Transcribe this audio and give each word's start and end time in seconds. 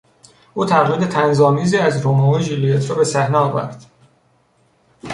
او 0.53 0.65
تقلید 0.65 1.09
طنزآمیزی 1.09 1.77
از 1.77 1.97
رومئو 2.01 2.35
و 2.37 2.39
ژولیت 2.39 2.89
را 2.89 2.95
به 2.95 3.03
صحنه 3.03 3.37
آورد. 3.37 3.85